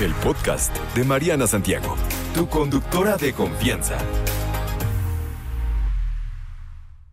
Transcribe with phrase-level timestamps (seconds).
[0.00, 1.96] el podcast de Mariana Santiago,
[2.32, 3.98] tu conductora de confianza.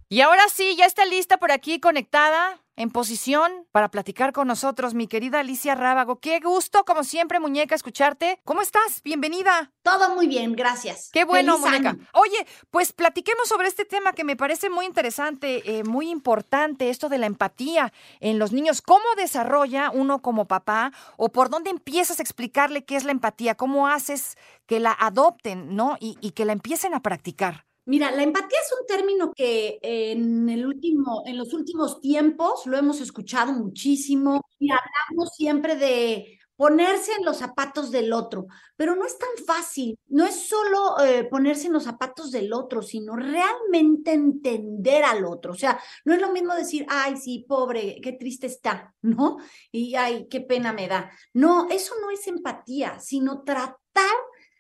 [0.08, 4.94] Y ahora sí, ya está lista por aquí conectada en posición para platicar con nosotros,
[4.94, 6.20] mi querida Alicia Rábago.
[6.20, 8.40] Qué gusto, como siempre, muñeca, escucharte.
[8.44, 9.02] ¿Cómo estás?
[9.04, 9.72] Bienvenida.
[9.84, 11.10] Todo muy bien, gracias.
[11.14, 11.90] Qué bueno, Feliz muñeca.
[11.92, 12.08] año.
[12.14, 17.08] Oye, pues platiquemos sobre este tema que me parece muy interesante, eh, muy importante, esto
[17.10, 18.82] de la empatía en los niños.
[18.82, 23.56] ¿Cómo desarrolla uno como papá o por dónde empiezas a explicarle qué es la empatía?
[23.56, 25.98] ¿Cómo haces que la adopten, no?
[26.00, 27.65] Y, y que la empiecen a practicar.
[27.86, 32.78] Mira, la empatía es un término que en el último, en los últimos tiempos lo
[32.78, 39.06] hemos escuchado muchísimo y hablamos siempre de ponerse en los zapatos del otro, pero no
[39.06, 40.00] es tan fácil.
[40.08, 45.52] No es solo eh, ponerse en los zapatos del otro, sino realmente entender al otro.
[45.52, 49.38] O sea, no es lo mismo decir, ay, sí, pobre, qué triste está, ¿no?
[49.72, 51.12] Y ay, qué pena me da.
[51.34, 54.16] No, eso no es empatía, sino tratar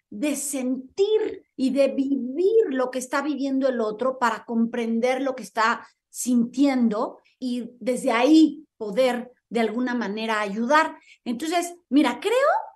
[0.10, 5.44] de sentir y de vivir lo que está viviendo el otro para comprender lo que
[5.44, 10.98] está sintiendo y desde ahí poder de alguna manera ayudar.
[11.24, 12.34] Entonces, mira, creo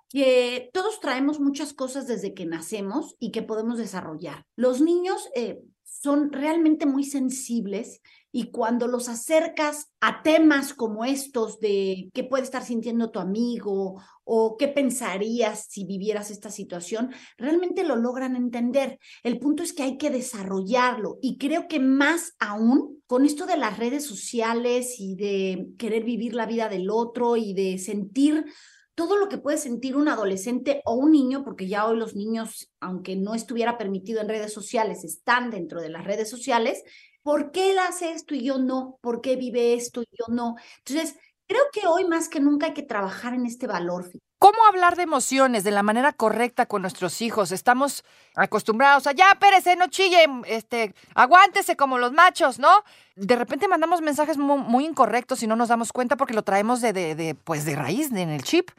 [0.08, 4.44] que todos traemos muchas cosas desde que nacemos y que podemos desarrollar.
[4.56, 5.60] Los niños eh,
[6.02, 8.00] son realmente muy sensibles
[8.32, 14.00] y cuando los acercas a temas como estos de qué puede estar sintiendo tu amigo
[14.24, 18.98] o qué pensarías si vivieras esta situación, realmente lo logran entender.
[19.24, 23.56] El punto es que hay que desarrollarlo y creo que más aún con esto de
[23.56, 28.46] las redes sociales y de querer vivir la vida del otro y de sentir
[28.94, 32.70] todo lo que puede sentir un adolescente o un niño, porque ya hoy los niños,
[32.80, 36.82] aunque no estuviera permitido en redes sociales, están dentro de las redes sociales,
[37.22, 38.98] ¿por qué él hace esto y yo no?
[39.00, 40.56] ¿Por qué vive esto y yo no?
[40.84, 41.16] Entonces,
[41.46, 44.10] creo que hoy más que nunca hay que trabajar en este valor.
[44.40, 47.52] ¿Cómo hablar de emociones de la manera correcta con nuestros hijos?
[47.52, 52.70] Estamos acostumbrados a, ya, espérese, no chille, este, aguántese como los machos, ¿no?
[53.16, 56.80] De repente mandamos mensajes muy, muy incorrectos y no nos damos cuenta porque lo traemos
[56.80, 58.70] de, de, de pues, de raíz, de, en el chip.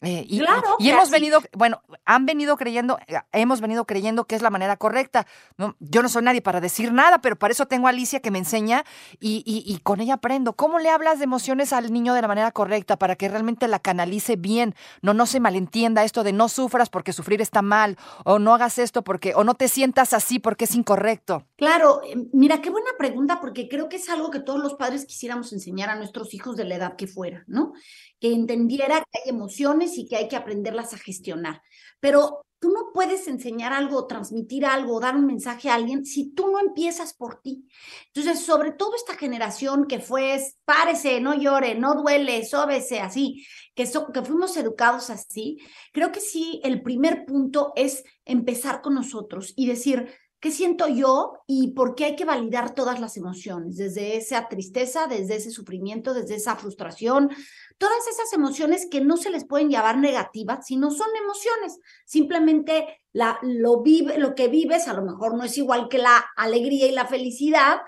[0.00, 3.84] Eh, y, Claro, y que hemos así- venido, bueno, han venido creyendo, eh, hemos venido
[3.84, 5.26] creyendo que es la manera correcta.
[5.56, 5.74] ¿no?
[5.80, 8.38] Yo no soy nadie para decir nada, pero para eso tengo a Alicia que me
[8.38, 8.84] enseña
[9.18, 10.52] y, y- y con ella aprendo.
[10.52, 13.80] ¿Cómo le hablas de emociones al niño de la manera correcta para que realmente la
[13.80, 14.76] canalice bien?
[15.02, 18.78] No, no se malentienda esto de no sufras porque sufrir está mal, o no hagas
[18.78, 21.44] esto porque, o no te sientas así porque es incorrecto.
[21.56, 25.06] Claro, eh, mira, qué buena pregunta, porque creo que es algo que todos los padres
[25.06, 27.72] quisiéramos enseñar a nuestros hijos de la edad que fuera, ¿no?
[28.20, 31.62] Que entendiera que hay emociones y que hay que aprenderlas a gestionar.
[32.00, 36.50] Pero tú no puedes enseñar algo, transmitir algo, dar un mensaje a alguien si tú
[36.50, 37.68] no empiezas por ti.
[38.12, 43.46] Entonces, sobre todo esta generación que fue, párese, no llore, no duele, sóbese, así,
[43.76, 45.58] que, so- que fuimos educados así,
[45.92, 51.40] creo que sí, el primer punto es empezar con nosotros y decir, ¿Qué siento yo
[51.48, 53.76] y por qué hay que validar todas las emociones?
[53.76, 57.28] Desde esa tristeza, desde ese sufrimiento, desde esa frustración,
[57.76, 61.80] todas esas emociones que no se les pueden llamar negativas, sino son emociones.
[62.04, 63.82] Simplemente lo,
[64.16, 67.80] lo que vives a lo mejor no es igual que la alegría y la felicidad,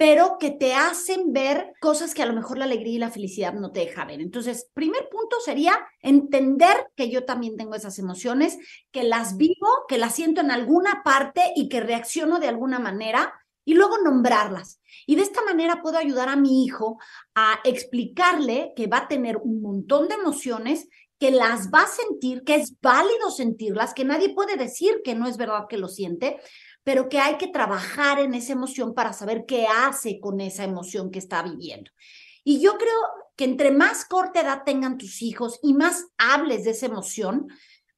[0.00, 3.52] pero que te hacen ver cosas que a lo mejor la alegría y la felicidad
[3.52, 4.22] no te deja ver.
[4.22, 8.56] Entonces, primer punto sería entender que yo también tengo esas emociones,
[8.92, 13.34] que las vivo, que las siento en alguna parte y que reacciono de alguna manera
[13.66, 14.80] y luego nombrarlas.
[15.04, 16.98] Y de esta manera puedo ayudar a mi hijo
[17.34, 22.42] a explicarle que va a tener un montón de emociones que las va a sentir,
[22.44, 26.40] que es válido sentirlas, que nadie puede decir que no es verdad que lo siente,
[26.90, 31.12] pero que hay que trabajar en esa emoción para saber qué hace con esa emoción
[31.12, 31.88] que está viviendo.
[32.42, 33.00] Y yo creo
[33.36, 37.46] que entre más corta edad tengan tus hijos y más hables de esa emoción,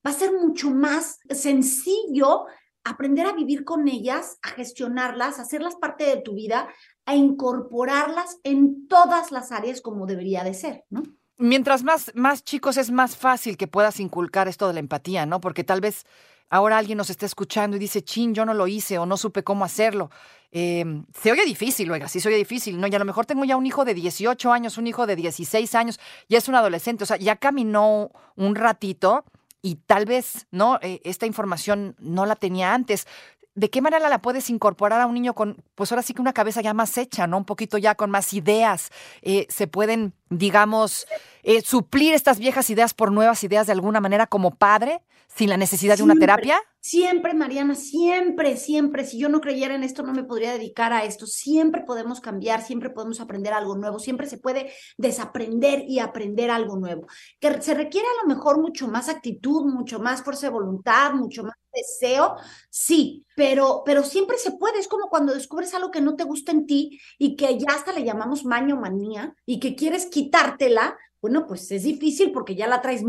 [0.06, 2.44] va a ser mucho más sencillo
[2.84, 6.68] aprender a vivir con ellas, a gestionarlas, a hacerlas parte de tu vida,
[7.06, 11.02] a incorporarlas en todas las áreas como debería de ser, ¿no?
[11.38, 15.40] Mientras más, más chicos es más fácil que puedas inculcar esto de la empatía, ¿no?
[15.40, 16.04] Porque tal vez
[16.50, 19.42] ahora alguien nos está escuchando y dice, chin, yo no lo hice o no supe
[19.42, 20.10] cómo hacerlo.
[20.52, 20.84] Eh,
[21.18, 22.86] se oye difícil, oiga, sí se oye difícil, ¿no?
[22.86, 25.74] Y a lo mejor tengo ya un hijo de 18 años, un hijo de 16
[25.74, 25.98] años,
[26.28, 29.24] ya es un adolescente, o sea, ya caminó un ratito
[29.62, 30.78] y tal vez, ¿no?
[30.82, 33.06] Eh, esta información no la tenía antes.
[33.54, 36.32] ¿De qué manera la puedes incorporar a un niño con, pues ahora sí que una
[36.32, 37.36] cabeza ya más hecha, ¿no?
[37.36, 38.90] Un poquito ya con más ideas.
[39.20, 41.06] Eh, se pueden digamos,
[41.42, 45.56] eh, suplir estas viejas ideas por nuevas ideas de alguna manera como padre, sin la
[45.56, 46.58] necesidad de una terapia?
[46.80, 49.06] Siempre, Mariana, siempre, siempre.
[49.06, 51.26] Si yo no creyera en esto, no me podría dedicar a esto.
[51.26, 56.76] Siempre podemos cambiar, siempre podemos aprender algo nuevo, siempre se puede desaprender y aprender algo
[56.76, 57.06] nuevo.
[57.40, 61.44] Que se requiere a lo mejor mucho más actitud, mucho más fuerza de voluntad, mucho
[61.44, 62.36] más deseo,
[62.70, 64.78] sí, pero, pero siempre se puede.
[64.78, 67.92] Es como cuando descubres algo que no te gusta en ti y que ya hasta
[67.92, 72.82] le llamamos maño manía y que quieres quitártela, bueno, pues es difícil porque ya la
[72.82, 73.04] traes,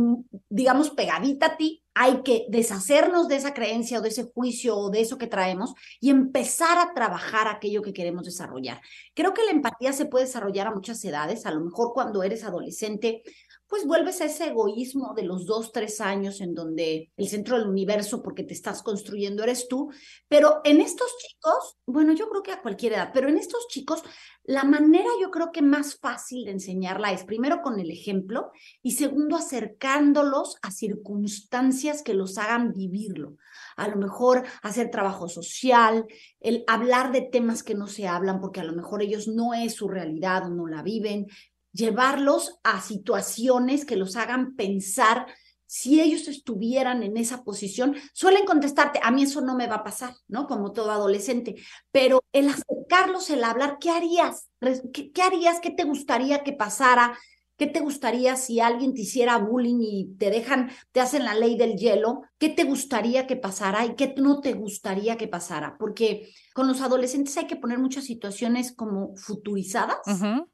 [0.47, 1.83] digamos, pegadita a ti.
[1.95, 5.73] Hay que deshacernos de esa creencia o de ese juicio o de eso que traemos
[5.99, 8.81] y empezar a trabajar aquello que queremos desarrollar.
[9.15, 11.47] Creo que la empatía se puede desarrollar a muchas edades.
[11.47, 13.23] A lo mejor cuando eres adolescente
[13.73, 17.67] pues vuelves a ese egoísmo de los dos, tres años en donde el centro del
[17.67, 19.89] universo, porque te estás construyendo, eres tú.
[20.27, 24.03] Pero en estos chicos, bueno, yo creo que a cualquier edad, pero en estos chicos,
[24.43, 28.51] la manera yo creo que más fácil de enseñarla es primero con el ejemplo
[28.83, 33.37] y segundo acercándolos a circunstancias que los hagan vivirlo.
[33.75, 36.05] A lo mejor hacer trabajo social,
[36.41, 39.73] el hablar de temas que no se hablan porque a lo mejor ellos no es
[39.73, 41.27] su realidad o no la viven,
[41.73, 45.27] llevarlos a situaciones que los hagan pensar
[45.65, 49.83] si ellos estuvieran en esa posición, suelen contestarte, a mí eso no me va a
[49.83, 50.45] pasar, ¿no?
[50.45, 51.55] Como todo adolescente,
[51.91, 54.49] pero el acercarlos, el hablar, ¿qué harías?
[54.93, 55.59] ¿Qué, qué harías?
[55.59, 57.17] ¿Qué te gustaría que pasara?
[57.57, 61.55] ¿Qué te gustaría si alguien te hiciera bullying y te dejan, te hacen la ley
[61.55, 62.23] del hielo?
[62.39, 65.77] ¿Qué te gustaría que pasara y qué no te gustaría que pasara?
[65.77, 69.97] Porque con los adolescentes hay que poner muchas situaciones como futurizadas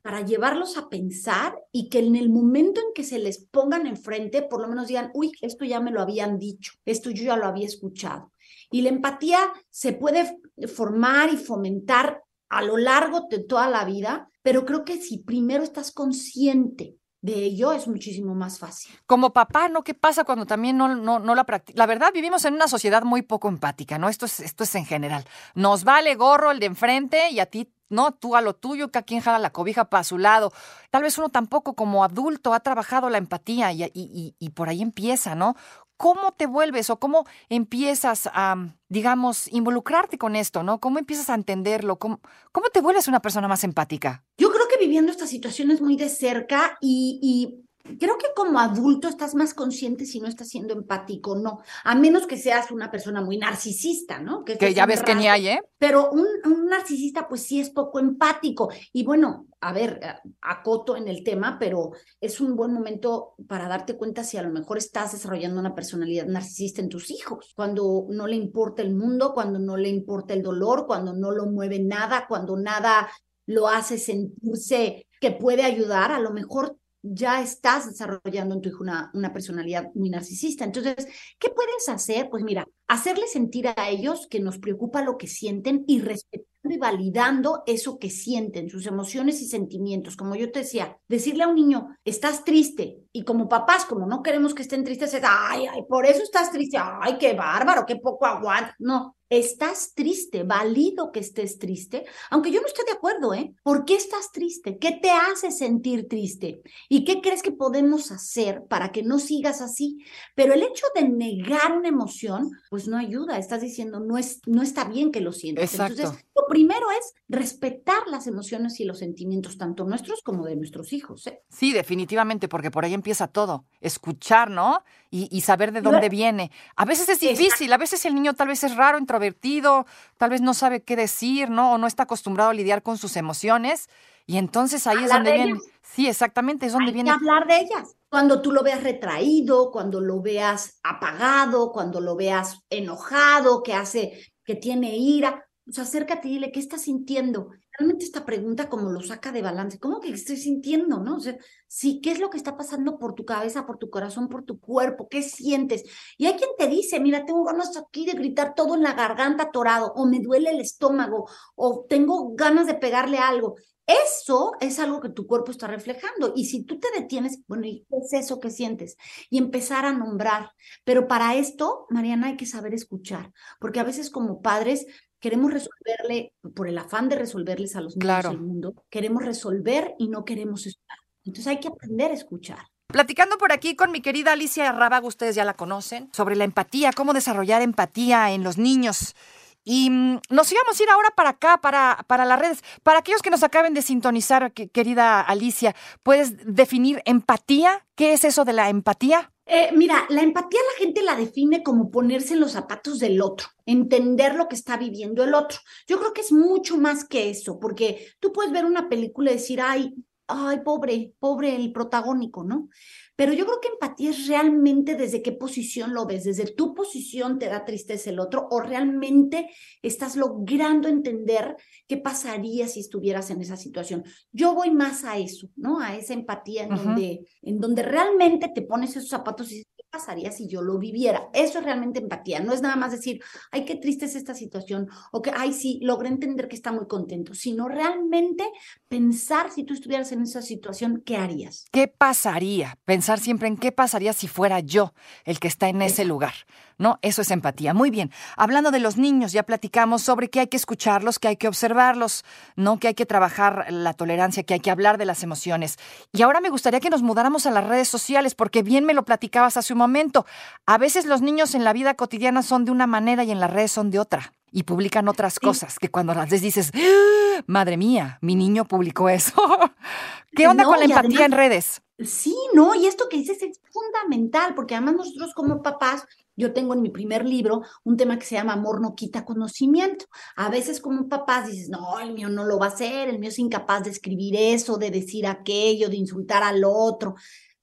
[0.01, 4.41] para llevarlos a pensar y que en el momento en que se les pongan enfrente,
[4.41, 7.45] por lo menos digan, uy, esto ya me lo habían dicho, esto yo ya lo
[7.45, 8.33] había escuchado.
[8.71, 14.28] Y la empatía se puede formar y fomentar a lo largo de toda la vida,
[14.41, 18.95] pero creo que si primero estás consciente de ello es muchísimo más fácil.
[19.05, 19.83] Como papá, ¿no?
[19.83, 21.77] ¿Qué pasa cuando también no, no, no la practica?
[21.77, 24.07] La verdad, vivimos en una sociedad muy poco empática, ¿no?
[24.09, 25.25] Esto es, esto es en general.
[25.53, 28.99] Nos vale gorro el de enfrente y a ti, no, tú a lo tuyo, que
[28.99, 30.53] a quien jala la cobija para su lado.
[30.91, 34.81] Tal vez uno tampoco como adulto ha trabajado la empatía y, y, y por ahí
[34.81, 35.55] empieza, ¿no?
[35.97, 38.55] ¿Cómo te vuelves o cómo empiezas a,
[38.87, 40.79] digamos, involucrarte con esto, ¿no?
[40.79, 41.99] ¿Cómo empiezas a entenderlo?
[41.99, 42.21] ¿Cómo,
[42.53, 44.23] cómo te vuelves una persona más empática?
[44.37, 44.48] Yo
[44.79, 50.05] viviendo estas situaciones muy de cerca y, y creo que como adulto estás más consciente
[50.05, 54.43] si no estás siendo empático no, a menos que seas una persona muy narcisista, ¿no?
[54.43, 55.61] Que, que ya ves que ni hay, ¿eh?
[55.77, 58.69] Pero un, un, narcisista pues sí es poco empático.
[58.93, 59.99] Y bueno, a ver,
[60.41, 61.91] acoto en el tema, pero
[62.21, 66.25] es un buen momento para darte cuenta si a lo mejor estás desarrollando una personalidad
[66.27, 70.43] narcisista en tus hijos, cuando no le importa el mundo, cuando no le importa el
[70.43, 73.09] dolor, cuando no lo mueve nada, cuando nada
[73.49, 78.83] lo hace sentirse que puede ayudar, a lo mejor ya estás desarrollando en tu hijo
[78.83, 80.65] una, una, personalidad muy narcisista.
[80.65, 81.07] Entonces,
[81.39, 82.29] ¿qué puedes hacer?
[82.29, 86.77] Pues mira, hacerle sentir a ellos que nos preocupa lo que sienten y respetando y
[86.77, 90.15] validando eso que sienten, sus emociones y sentimientos.
[90.15, 94.21] Como yo te decía, decirle a un niño, estás triste, y como papás, como no
[94.21, 97.95] queremos que estén tristes, es, ay, ay, por eso estás triste, ay, qué bárbaro, qué
[97.95, 98.75] poco aguanta.
[98.77, 103.53] No, estás triste, válido que estés triste, aunque yo no esté de acuerdo, ¿eh?
[103.63, 104.77] ¿Por qué estás triste?
[104.77, 106.61] ¿Qué te hace sentir triste?
[106.87, 110.03] ¿Y qué crees que podemos hacer para que no sigas así?
[110.35, 114.61] Pero el hecho de negar una emoción, pues no ayuda, estás diciendo, no, es, no
[114.61, 115.73] está bien que lo sientas.
[115.73, 116.01] Exacto.
[116.01, 120.91] Entonces, lo primero es respetar las emociones y los sentimientos, tanto nuestros como de nuestros
[120.91, 121.25] hijos.
[121.27, 121.41] ¿eh?
[121.49, 124.83] Sí, definitivamente, porque por ahí empieza todo, escuchar, ¿no?
[125.09, 126.51] Y, y saber de dónde viene.
[126.75, 127.73] A veces es difícil, Exacto.
[127.73, 129.85] a veces el niño tal vez es raro, introvertido,
[130.17, 131.73] tal vez no sabe qué decir, ¿no?
[131.73, 133.87] O no está acostumbrado a lidiar con sus emociones.
[134.25, 135.59] Y entonces ahí hablar es donde de viene.
[135.81, 137.09] Sí, exactamente, es donde Hay viene.
[137.09, 137.95] que hablar de ellas.
[138.09, 144.19] Cuando tú lo veas retraído, cuando lo veas apagado, cuando lo veas enojado, que hace,
[144.43, 147.51] que tiene ira, pues acércate y dile, ¿qué estás sintiendo?
[147.77, 151.17] Realmente esta pregunta como lo saca de balance, ¿cómo que estoy sintiendo, no?
[151.17, 154.29] O sea, sí, ¿qué es lo que está pasando por tu cabeza, por tu corazón,
[154.29, 155.07] por tu cuerpo?
[155.07, 155.83] ¿Qué sientes?
[156.17, 159.43] Y hay quien te dice, mira, tengo ganas aquí de gritar todo en la garganta
[159.43, 163.55] atorado, o me duele el estómago, o tengo ganas de pegarle algo.
[163.85, 166.33] Eso es algo que tu cuerpo está reflejando.
[166.35, 168.97] Y si tú te detienes, bueno, ¿y qué es eso que sientes?
[169.31, 170.51] Y empezar a nombrar.
[170.83, 174.85] Pero para esto, Mariana, hay que saber escuchar, porque a veces como padres
[175.19, 178.31] queremos resolverle, por el afán de resolverles a los niños Claro.
[178.31, 180.97] el mundo, queremos resolver y no queremos escuchar.
[181.25, 182.59] Entonces hay que aprender a escuchar.
[182.87, 186.91] Platicando por aquí con mi querida Alicia Rábago, ustedes ya la conocen, sobre la empatía,
[186.91, 189.15] cómo desarrollar empatía en los niños.
[189.63, 192.63] Y mm, nos íbamos a ir ahora para acá, para, para las redes.
[192.81, 197.85] Para aquellos que nos acaben de sintonizar, querida Alicia, ¿puedes definir empatía?
[197.95, 199.31] ¿Qué es eso de la empatía?
[199.51, 203.47] Eh, mira, la empatía la gente la define como ponerse en los zapatos del otro,
[203.65, 205.57] entender lo que está viviendo el otro.
[205.87, 209.35] Yo creo que es mucho más que eso, porque tú puedes ver una película y
[209.35, 209.95] decir, ay,
[210.29, 212.69] ay, pobre, pobre el protagónico, ¿no?
[213.15, 217.37] Pero yo creo que empatía es realmente desde qué posición lo ves, desde tu posición
[217.37, 219.49] te da tristeza el otro o realmente
[219.81, 224.05] estás logrando entender qué pasaría si estuvieras en esa situación.
[224.31, 225.81] Yo voy más a eso, ¿no?
[225.81, 229.78] A esa empatía en, donde, en donde realmente te pones esos zapatos y dices, ¿qué
[229.89, 231.29] pasaría si yo lo viviera?
[231.33, 234.87] Eso es realmente empatía, no es nada más decir, ay, qué triste es esta situación
[235.11, 238.49] o que, ay, sí, logré entender que está muy contento, sino realmente
[238.87, 241.65] pensar si tú estuvieras en esa situación, ¿qué harías?
[241.71, 242.77] ¿Qué pasaría?
[242.85, 244.93] Pensar siempre en qué pasaría si fuera yo
[245.25, 246.33] el que está en ese lugar.
[246.79, 246.97] ¿No?
[247.03, 247.75] Eso es empatía.
[247.75, 248.11] Muy bien.
[248.35, 252.25] Hablando de los niños, ya platicamos sobre que hay que escucharlos, que hay que observarlos,
[252.55, 252.79] ¿no?
[252.79, 255.77] Que hay que trabajar la tolerancia, que hay que hablar de las emociones.
[256.11, 259.05] Y ahora me gustaría que nos mudáramos a las redes sociales, porque bien me lo
[259.05, 260.25] platicabas hace un momento.
[260.65, 263.51] A veces los niños en la vida cotidiana son de una manera y en las
[263.51, 267.43] redes son de otra y publican otras cosas que cuando las ves dices, ¡Ah!
[267.47, 269.33] madre mía, mi niño publicó eso.
[270.35, 271.81] ¿Qué onda con la empatía en redes?
[271.99, 276.05] Sí, no, y esto que dices es fundamental, porque además nosotros como papás,
[276.39, 280.05] yo tengo en mi primer libro un tema que se llama Amor no quita conocimiento.
[280.35, 283.29] A veces como papás dices, no, el mío no lo va a hacer, el mío
[283.29, 287.15] es incapaz de escribir eso, de decir aquello, de insultar al otro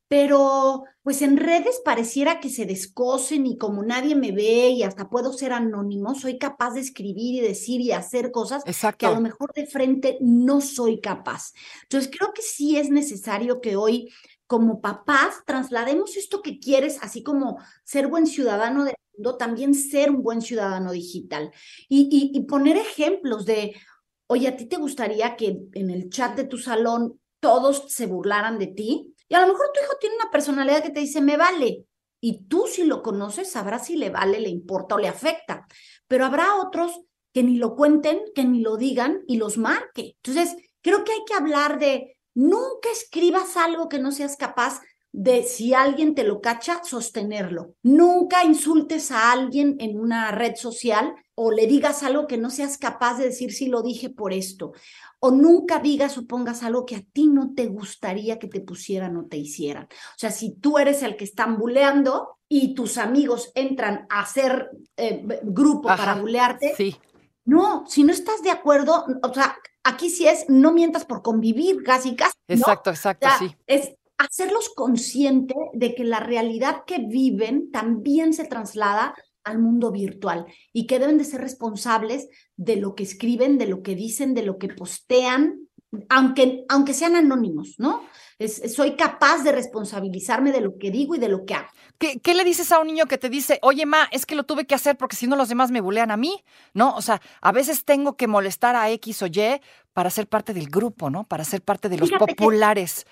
[0.08, 5.08] pero pues en redes pareciera que se descosen y como nadie me ve y hasta
[5.08, 8.62] puedo ser anónimo, soy capaz de escribir y decir y hacer cosas
[8.98, 11.52] que a lo mejor de frente no soy capaz.
[11.82, 14.12] Entonces creo que sí es necesario que hoy
[14.46, 20.10] como papás traslademos esto que quieres, así como ser buen ciudadano del mundo, también ser
[20.10, 21.50] un buen ciudadano digital
[21.88, 23.74] y, poner ejemplos de,
[24.28, 28.58] oye, ¿a ti te gustaría que en el chat de tu salón todos se burlaran
[28.58, 29.14] de ti?
[29.28, 31.84] Y a lo mejor tu hijo tiene una personalidad que te dice, me vale.
[32.20, 35.66] Y tú si lo conoces sabrás si le vale, le importa o le afecta.
[36.06, 37.00] Pero habrá otros
[37.32, 40.16] que ni lo cuenten, que ni lo digan y los marque.
[40.22, 45.42] Entonces, creo que hay que hablar de, nunca escribas algo que no seas capaz de,
[45.42, 47.74] si alguien te lo cacha, sostenerlo.
[47.82, 52.78] Nunca insultes a alguien en una red social o le digas algo que no seas
[52.78, 54.72] capaz de decir si lo dije por esto
[55.18, 59.16] o nunca digas o pongas algo que a ti no te gustaría que te pusieran
[59.16, 59.84] o te hicieran.
[59.84, 64.70] O sea, si tú eres el que están buleando y tus amigos entran a hacer
[64.96, 66.96] eh, grupo para bulearte, sí.
[67.44, 71.82] no, si no estás de acuerdo, o sea, aquí sí es no mientas por convivir,
[71.82, 72.34] casi casi.
[72.48, 73.54] Exacto, exacto, sí.
[73.66, 79.14] Es hacerlos conscientes de que la realidad que viven también se traslada
[79.44, 83.82] al mundo virtual y que deben de ser responsables de lo que escriben, de lo
[83.82, 85.68] que dicen, de lo que postean,
[86.08, 88.02] aunque, aunque sean anónimos, ¿no?
[88.38, 91.68] Soy capaz de responsabilizarme de lo que digo y de lo que hago.
[91.98, 94.44] ¿Qué, ¿Qué, le dices a un niño que te dice, oye, ma, es que lo
[94.44, 96.44] tuve que hacer porque si no los demás me bulean a mí?
[96.74, 96.94] ¿No?
[96.94, 99.60] O sea, a veces tengo que molestar a X o Y
[99.94, 101.24] para ser parte del grupo, ¿no?
[101.24, 103.06] Para ser parte de los populares.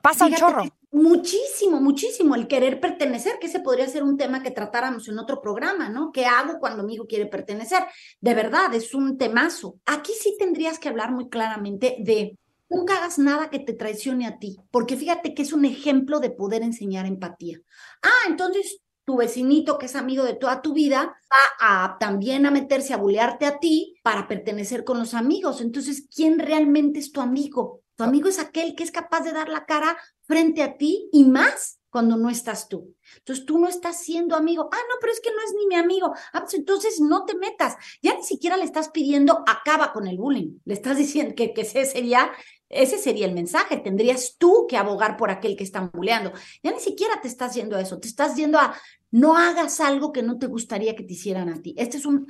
[0.00, 0.62] Pasa un chorro.
[0.92, 5.40] Muchísimo, muchísimo el querer pertenecer, que ese podría ser un tema que tratáramos en otro
[5.40, 6.12] programa, ¿no?
[6.12, 7.82] ¿Qué hago cuando mi hijo quiere pertenecer?
[8.20, 9.80] De verdad, es un temazo.
[9.84, 14.38] Aquí sí tendrías que hablar muy claramente de nunca hagas nada que te traicione a
[14.38, 17.60] ti, porque fíjate que es un ejemplo de poder enseñar empatía.
[18.02, 22.50] Ah, entonces tu vecinito que es amigo de toda tu vida va a también a
[22.50, 25.62] meterse a bulearte a ti para pertenecer con los amigos.
[25.62, 27.80] Entonces, ¿quién realmente es tu amigo?
[27.96, 29.96] Tu amigo es aquel que es capaz de dar la cara
[30.26, 32.94] frente a ti y más cuando no estás tú.
[33.16, 34.68] Entonces tú no estás siendo amigo.
[34.70, 36.12] Ah, no, pero es que no es ni mi amigo.
[36.34, 37.76] Ah, pues entonces no te metas.
[38.02, 40.58] Ya ni siquiera le estás pidiendo acaba con el bullying.
[40.66, 42.30] Le estás diciendo que, que ese sería
[42.68, 43.78] ese sería el mensaje.
[43.78, 46.32] Tendrías tú que abogar por aquel que están bulleando.
[46.62, 47.98] Ya ni siquiera te estás yendo a eso.
[47.98, 48.74] Te estás yendo a
[49.10, 51.74] no hagas algo que no te gustaría que te hicieran a ti.
[51.78, 52.26] Este es un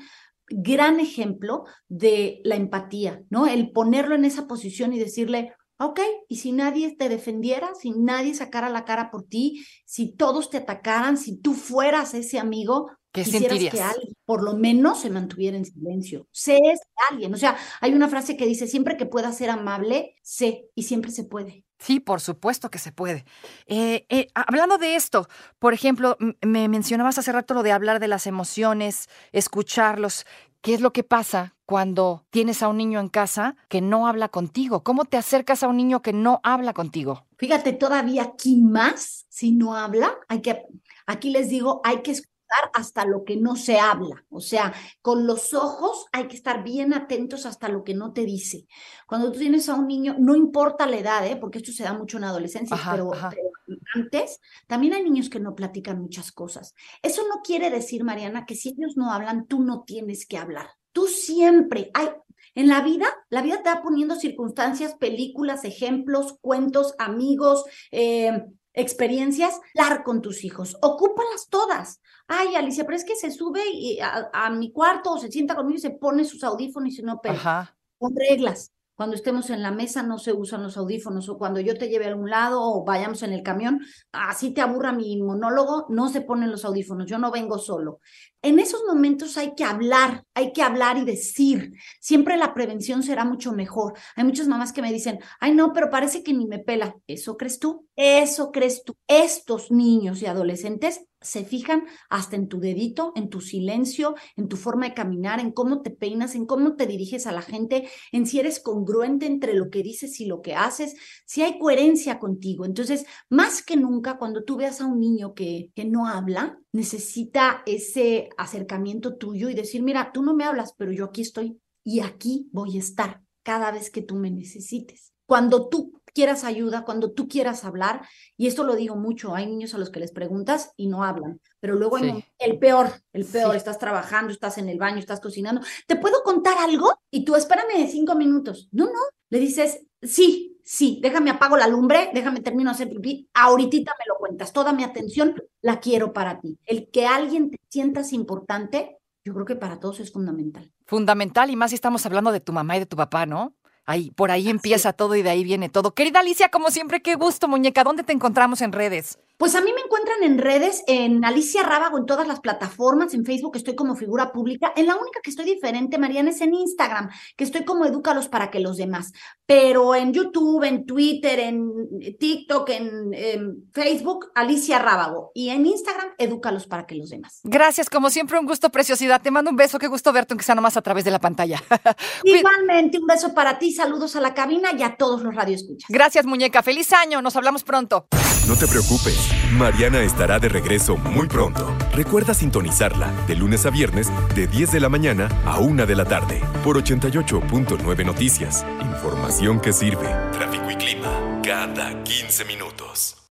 [0.49, 3.47] gran ejemplo de la empatía, ¿no?
[3.47, 8.35] El ponerlo en esa posición y decirle, ok, y si nadie te defendiera, si nadie
[8.35, 13.25] sacara la cara por ti, si todos te atacaran, si tú fueras ese amigo, ¿Qué
[13.25, 16.27] quisieras que alguien por lo menos se mantuviera en silencio.
[16.33, 17.33] Sé es alguien.
[17.33, 21.11] O sea, hay una frase que dice, siempre que pueda ser amable, sé, y siempre
[21.11, 21.65] se puede.
[21.79, 23.25] Sí, por supuesto que se puede.
[23.65, 28.09] Eh, eh, hablando de esto, por ejemplo, me mencionabas hace rato lo de hablar de
[28.09, 30.27] las emociones, escucharlos.
[30.61, 34.29] ¿Qué es lo que pasa cuando tienes a un niño en casa que no habla
[34.29, 34.83] contigo?
[34.83, 37.27] ¿Cómo te acercas a un niño que no habla contigo?
[37.39, 40.67] Fíjate, todavía aquí más, si no habla, hay que,
[41.07, 42.38] aquí les digo, hay que escuchar
[42.75, 44.25] hasta lo que no se habla.
[44.31, 48.25] O sea, con los ojos hay que estar bien atentos hasta lo que no te
[48.25, 48.67] dice.
[49.07, 51.37] Cuando tú tienes a un niño, no importa la edad, ¿eh?
[51.37, 53.51] porque esto se da mucho en adolescencia, pero, pero,
[53.95, 56.75] antes también hay niños que no platican muchas cosas.
[57.03, 60.69] Eso no quiere decir, Mariana, que si ellos no hablan, tú no tienes que hablar.
[60.93, 62.09] Tú siempre, hay,
[62.55, 68.45] en la vida, la vida te va poniendo circunstancias, películas, ejemplos, cuentos, amigos, eh,
[68.81, 70.77] experiencias, hablar con tus hijos.
[70.83, 72.01] Ocúpalas todas.
[72.27, 73.63] Ay, Alicia, pero es que se sube
[74.03, 77.77] a, mi cuarto o se sienta conmigo y se pone sus audífonos y no pega.
[77.99, 81.79] Con reglas cuando estemos en la mesa no se usan los audífonos o cuando yo
[81.79, 85.87] te lleve a algún lado o vayamos en el camión, así te aburra mi monólogo,
[85.89, 88.01] no se ponen los audífonos, yo no vengo solo.
[88.43, 91.75] En esos momentos hay que hablar, hay que hablar y decir.
[92.01, 93.95] Siempre la prevención será mucho mejor.
[94.17, 96.97] Hay muchas mamás que me dicen, ay no, pero parece que ni me pela.
[97.07, 97.87] ¿Eso crees tú?
[97.95, 98.97] Eso crees tú.
[99.07, 104.57] Estos niños y adolescentes se fijan hasta en tu dedito, en tu silencio, en tu
[104.57, 108.27] forma de caminar, en cómo te peinas, en cómo te diriges a la gente, en
[108.27, 110.95] si eres congruente entre lo que dices y lo que haces,
[111.27, 112.65] si hay coherencia contigo.
[112.65, 117.63] Entonces, más que nunca, cuando tú veas a un niño que, que no habla, necesita
[117.67, 122.01] ese acercamiento tuyo y decir, mira, tú no me hablas, pero yo aquí estoy y
[122.01, 125.13] aquí voy a estar cada vez que tú me necesites.
[125.27, 128.03] Cuando tú quieras ayuda, cuando tú quieras hablar,
[128.37, 131.41] y esto lo digo mucho, hay niños a los que les preguntas y no hablan,
[131.61, 135.61] pero luego hay el peor, el peor, estás trabajando, estás en el baño, estás cocinando,
[135.87, 136.99] ¿te puedo contar algo?
[137.11, 138.69] Y tú espérame de cinco minutos.
[138.73, 139.01] No, no,
[139.31, 144.05] le dices, sí, sí, déjame apago la lumbre, déjame termino de hacer pipí, ahorita me
[144.07, 146.59] lo cuentas, toda mi atención la quiero para ti.
[146.67, 150.73] El que alguien te sientas importante, yo creo que para todos es fundamental.
[150.87, 153.55] Fundamental, y más si estamos hablando de tu mamá y de tu papá, ¿no?
[153.89, 155.95] Ahí, por ahí empieza todo y de ahí viene todo.
[155.95, 157.85] Querida Alicia, como siempre, qué gusto, muñeca.
[157.85, 159.19] ¿Dónde te encontramos en redes?
[159.39, 163.25] Pues a mí me encuentran en redes, en Alicia Rábago, en todas las plataformas, en
[163.25, 164.73] Facebook estoy como figura pública.
[164.75, 168.51] En la única que estoy diferente, Mariana, es en Instagram, que estoy como Edúcalos para
[168.51, 169.13] que los demás.
[169.47, 171.73] Pero en YouTube, en Twitter, en
[172.19, 175.31] TikTok, en, Facebook, Alicia Rábago.
[175.35, 177.39] Y en Instagram, Edúcalos para que los demás.
[177.45, 179.23] Gracias, como siempre, un gusto, preciosidad.
[179.23, 181.63] Te mando un beso, qué gusto verte, aunque sea nomás a través de la pantalla.
[182.25, 185.89] Igualmente, un beso para ti, saludos a la cabina y a todos los radioescuchas.
[185.89, 186.63] Gracias, muñeca.
[186.63, 188.07] Feliz año, nos hablamos pronto.
[188.49, 189.17] No te preocupes.
[189.53, 191.73] Mariana estará de regreso muy pronto.
[191.93, 196.05] Recuerda sintonizarla de lunes a viernes de 10 de la mañana a 1 de la
[196.05, 198.67] tarde por 88.9 Noticias.
[198.81, 200.09] Información que sirve.
[200.33, 203.18] Tráfico y clima cada 15 minutos.